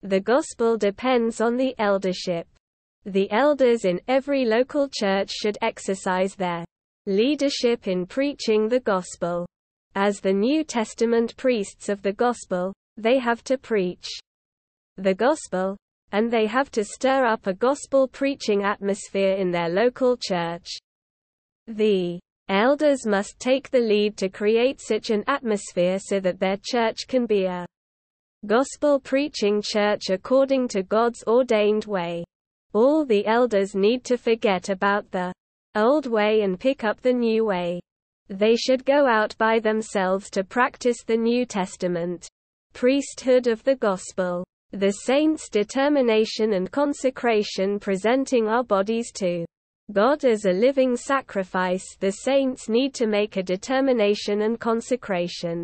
the 0.01 0.19
gospel 0.19 0.77
depends 0.77 1.39
on 1.39 1.57
the 1.57 1.75
eldership. 1.77 2.47
The 3.05 3.29
elders 3.31 3.85
in 3.85 4.01
every 4.07 4.45
local 4.45 4.89
church 4.91 5.31
should 5.31 5.57
exercise 5.61 6.35
their 6.35 6.65
leadership 7.05 7.87
in 7.87 8.05
preaching 8.05 8.67
the 8.67 8.79
gospel. 8.79 9.45
As 9.95 10.19
the 10.19 10.33
New 10.33 10.63
Testament 10.63 11.37
priests 11.37 11.87
of 11.87 12.01
the 12.01 12.13
gospel, 12.13 12.73
they 12.97 13.19
have 13.19 13.43
to 13.43 13.57
preach 13.57 14.09
the 14.97 15.13
gospel, 15.13 15.77
and 16.13 16.31
they 16.31 16.45
have 16.45 16.71
to 16.71 16.85
stir 16.85 17.25
up 17.25 17.47
a 17.47 17.53
gospel 17.53 18.07
preaching 18.07 18.63
atmosphere 18.63 19.33
in 19.33 19.51
their 19.51 19.67
local 19.67 20.15
church. 20.15 20.69
The 21.67 22.19
elders 22.47 23.05
must 23.05 23.39
take 23.39 23.71
the 23.71 23.79
lead 23.79 24.15
to 24.17 24.29
create 24.29 24.79
such 24.79 25.09
an 25.09 25.23
atmosphere 25.27 25.97
so 25.99 26.19
that 26.19 26.39
their 26.39 26.57
church 26.63 27.07
can 27.07 27.25
be 27.25 27.45
a 27.45 27.65
gospel 28.45 28.99
preaching 28.99 29.61
church 29.63 30.09
according 30.09 30.67
to 30.69 30.83
God's 30.83 31.23
ordained 31.25 31.85
way. 31.85 32.23
All 32.73 33.05
the 33.05 33.25
elders 33.25 33.73
need 33.73 34.03
to 34.05 34.17
forget 34.17 34.69
about 34.69 35.09
the 35.11 35.33
old 35.75 36.05
way 36.05 36.41
and 36.41 36.59
pick 36.59 36.83
up 36.83 37.01
the 37.01 37.13
new 37.13 37.45
way. 37.45 37.79
They 38.27 38.55
should 38.55 38.85
go 38.85 39.07
out 39.07 39.35
by 39.37 39.59
themselves 39.59 40.29
to 40.31 40.43
practice 40.43 41.03
the 41.03 41.17
New 41.17 41.45
Testament 41.45 42.27
priesthood 42.73 43.47
of 43.47 43.63
the 43.63 43.75
gospel. 43.75 44.43
The 44.73 44.91
saints' 44.91 45.49
determination 45.49 46.53
and 46.53 46.71
consecration 46.71 47.79
presenting 47.79 48.47
our 48.47 48.63
bodies 48.63 49.11
to 49.17 49.45
God 49.91 50.25
as 50.25 50.45
a 50.45 50.51
living 50.51 50.97
sacrifice 50.97 51.85
the 51.99 52.11
saints 52.11 52.69
need 52.69 52.95
to 52.95 53.05
make 53.05 53.37
a 53.37 53.43
determination 53.43 54.41
and 54.41 54.59
consecration. 54.59 55.63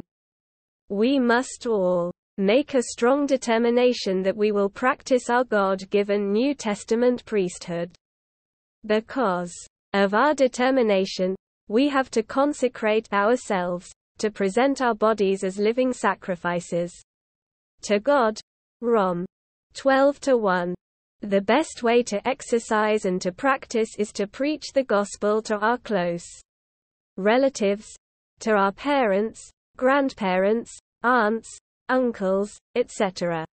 We 0.89 1.17
must 1.17 1.65
all 1.65 2.11
make 2.37 2.75
a 2.75 2.83
strong 2.83 3.25
determination 3.25 4.21
that 4.21 4.37
we 4.37 4.51
will 4.51 4.69
practice 4.69 5.27
our 5.27 5.43
God-given 5.43 6.31
New 6.31 6.53
Testament 6.53 7.25
priesthood. 7.25 7.91
Because 8.85 9.55
of 9.93 10.13
our 10.13 10.35
determination, 10.35 11.35
we 11.67 11.89
have 11.89 12.11
to 12.11 12.21
consecrate 12.21 13.11
ourselves, 13.11 13.91
to 14.19 14.29
present 14.29 14.81
our 14.81 14.93
bodies 14.93 15.43
as 15.43 15.57
living 15.57 15.93
sacrifices 15.93 16.93
to 17.81 17.99
God. 17.99 18.39
Rom. 18.81 19.25
12 19.73 20.21
to 20.21 20.37
1. 20.37 20.73
The 21.19 21.41
best 21.41 21.83
way 21.83 22.01
to 22.03 22.25
exercise 22.25 23.03
and 23.03 23.21
to 23.21 23.33
practice 23.33 23.89
is 23.97 24.13
to 24.13 24.25
preach 24.25 24.71
the 24.73 24.85
gospel 24.85 25.41
to 25.41 25.57
our 25.57 25.77
close 25.77 26.25
relatives, 27.17 27.93
to 28.39 28.51
our 28.51 28.71
parents, 28.71 29.51
grandparents, 29.75 30.71
aunts, 31.03 31.57
uncles, 31.89 32.57
etc. 32.75 33.45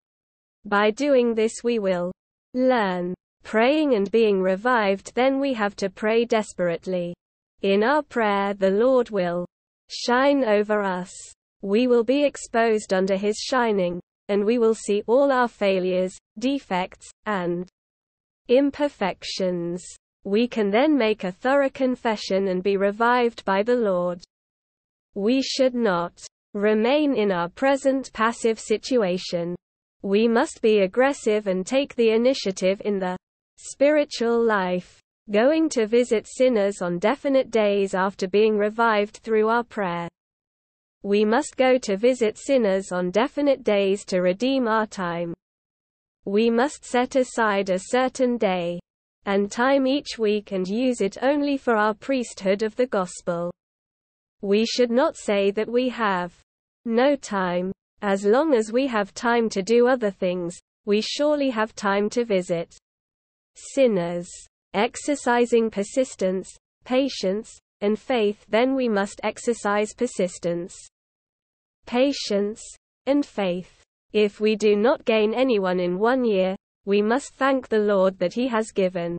By 0.65 0.93
doing 0.93 1.35
this 1.35 1.55
we 1.65 1.81
will 1.81 2.13
learn 2.55 3.13
praying 3.43 3.95
and 3.95 4.09
being 4.13 4.41
revived 4.41 5.13
then 5.17 5.41
we 5.41 5.55
have 5.55 5.75
to 5.77 5.91
pray 5.91 6.25
desperately. 6.25 7.17
In 7.63 7.83
our 7.83 8.03
prayer 8.03 8.55
the 8.55 8.71
Lord 8.71 9.11
will 9.11 9.45
shine 9.89 10.45
over 10.45 10.83
us. 10.83 11.13
We 11.63 11.89
will 11.89 12.05
be 12.05 12.23
exposed 12.23 12.93
under 12.93 13.17
his 13.17 13.39
shining, 13.39 14.01
and 14.29 14.45
we 14.45 14.59
will 14.59 14.75
see 14.75 15.03
all 15.07 15.31
our 15.31 15.49
failures, 15.49 16.17
defects, 16.39 17.09
and 17.25 17.69
imperfections. 18.49 19.85
We 20.25 20.49
can 20.49 20.71
then 20.71 20.97
make 20.97 21.25
a 21.25 21.33
thorough 21.33 21.71
confession 21.71 22.49
and 22.49 22.63
be 22.63 22.77
revived 22.77 23.45
by 23.45 23.63
the 23.63 23.77
Lord. 23.77 24.23
We 25.15 25.43
should 25.43 25.75
not 25.75 26.27
remain 26.53 27.15
in 27.15 27.31
our 27.31 27.49
present 27.49 28.13
passive 28.13 28.59
situation. 28.59 29.55
We 30.03 30.29
must 30.29 30.61
be 30.63 30.81
aggressive 30.81 31.47
and 31.47 31.67
take 31.67 31.95
the 31.95 32.11
initiative 32.11 32.83
in 32.85 32.99
the 32.99 33.17
spiritual 33.57 34.45
life. 34.45 35.01
Going 35.31 35.69
to 35.71 35.87
visit 35.87 36.27
sinners 36.29 36.81
on 36.83 36.99
definite 36.99 37.51
days 37.51 37.95
after 37.95 38.29
being 38.29 38.57
revived 38.57 39.17
through 39.17 39.49
our 39.49 39.65
prayer. 39.65 40.09
We 41.07 41.25
must 41.25 41.57
go 41.57 41.79
to 41.79 41.97
visit 41.97 42.37
sinners 42.37 42.91
on 42.91 43.13
definite 43.13 43.63
days 43.63 44.05
to 44.07 44.23
redeem 44.23 44.67
our 44.67 44.89
time. 44.89 45.35
We 46.25 46.51
must 46.51 46.85
set 46.85 47.15
aside 47.15 47.71
a 47.71 47.79
certain 47.79 48.37
day 48.39 48.81
and 49.25 49.49
time 49.49 49.87
each 49.87 50.19
week 50.19 50.51
and 50.51 50.67
use 50.67 51.01
it 51.01 51.17
only 51.23 51.59
for 51.59 51.77
our 51.77 51.95
priesthood 51.95 52.65
of 52.65 52.75
the 52.75 52.89
gospel. 52.89 53.53
We 54.43 54.67
should 54.67 54.91
not 54.91 55.17
say 55.17 55.53
that 55.53 55.69
we 55.71 55.91
have 55.91 56.35
no 56.85 57.15
time. 57.15 57.71
As 58.03 58.25
long 58.25 58.53
as 58.53 58.73
we 58.73 58.89
have 58.89 59.15
time 59.15 59.49
to 59.51 59.63
do 59.63 59.87
other 59.87 60.11
things, 60.11 60.59
we 60.87 61.01
surely 61.01 61.51
have 61.51 61.73
time 61.77 62.11
to 62.11 62.25
visit 62.25 62.77
sinners. 63.55 64.29
Exercising 64.75 65.71
persistence, 65.71 66.53
patience, 66.85 67.57
and 67.81 67.97
faith 67.97 68.45
then 68.49 68.75
we 68.75 68.89
must 68.89 69.21
exercise 69.23 69.95
persistence, 69.95 70.75
patience, 71.87 72.63
and 73.07 73.25
faith. 73.25 73.83
If 74.13 74.41
we 74.41 74.57
do 74.57 74.77
not 74.77 75.05
gain 75.05 75.33
anyone 75.33 75.81
in 75.81 75.99
one 75.99 76.25
year, 76.25 76.57
we 76.85 77.03
must 77.03 77.35
thank 77.35 77.69
the 77.69 77.79
Lord 77.79 78.19
that 78.19 78.35
He 78.35 78.49
has 78.49 78.71
given 78.71 79.17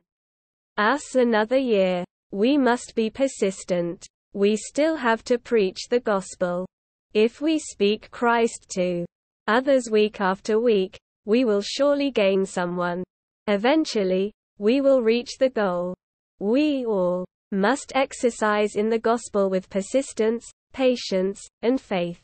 us 0.76 1.14
another 1.14 1.58
year. 1.58 2.04
We 2.30 2.56
must 2.56 2.94
be 2.94 3.10
persistent. 3.10 4.06
We 4.32 4.56
still 4.56 4.96
have 4.96 5.24
to 5.24 5.38
preach 5.38 5.88
the 5.88 6.00
gospel. 6.00 6.66
If 7.14 7.40
we 7.40 7.58
speak 7.58 8.10
Christ 8.10 8.66
to 8.74 9.06
others 9.46 9.90
week 9.90 10.20
after 10.20 10.60
week, 10.60 10.98
we 11.24 11.44
will 11.44 11.62
surely 11.62 12.10
gain 12.10 12.44
someone. 12.44 13.02
Eventually, 13.46 14.32
we 14.58 14.80
will 14.80 15.02
reach 15.02 15.38
the 15.38 15.50
goal. 15.50 15.94
We 16.38 16.84
all 16.84 17.24
must 17.50 17.92
exercise 17.94 18.76
in 18.76 18.90
the 18.90 18.98
gospel 18.98 19.48
with 19.48 19.70
persistence, 19.70 20.46
patience, 20.72 21.40
and 21.62 21.80
faith. 21.80 22.20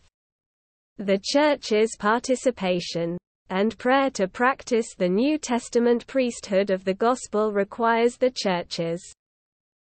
The 0.99 1.21
Church's 1.25 1.97
participation 1.99 3.19
and 3.51 3.77
prayer 3.79 4.11
to 4.11 4.29
practice 4.29 4.95
the 4.97 5.09
New 5.09 5.39
Testament 5.39 6.07
priesthood 6.07 6.71
of 6.71 6.85
the 6.85 6.95
gospel 6.95 7.53
requires 7.53 8.17
the 8.17 8.31
Church's 8.31 9.03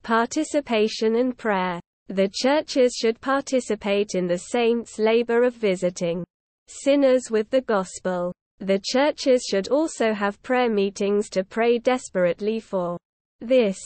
participation 0.02 1.18
and 1.18 1.38
prayer. 1.38 1.80
The 2.08 2.32
churches 2.34 2.96
should 3.00 3.22
participate 3.22 4.16
in 4.16 4.26
the 4.26 4.40
saints' 4.40 4.98
labor 4.98 5.44
of 5.44 5.54
visiting 5.54 6.26
sinners 6.68 7.30
with 7.30 7.52
the 7.52 7.62
gospel. 7.62 8.34
The 8.58 8.82
churches 8.84 9.46
should 9.48 9.68
also 9.68 10.12
have 10.12 10.42
prayer 10.42 10.72
meetings 10.72 11.30
to 11.30 11.44
pray 11.44 11.78
desperately 11.78 12.60
for 12.60 12.98
this. 13.42 13.80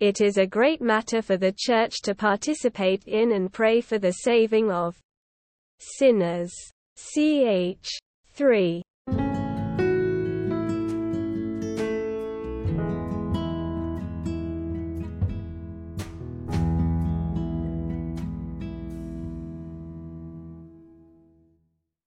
It 0.00 0.20
is 0.20 0.36
a 0.36 0.46
great 0.46 0.82
matter 0.82 1.22
for 1.22 1.38
the 1.38 1.54
church 1.56 2.02
to 2.02 2.14
participate 2.14 3.04
in 3.06 3.32
and 3.32 3.50
pray 3.50 3.80
for 3.80 3.98
the 3.98 4.12
saving 4.12 4.70
of 4.70 5.00
sinners. 5.80 6.52
Ch. 6.96 7.98
3. 8.34 8.82